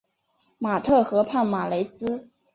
[0.57, 2.27] 马特河畔马雷斯。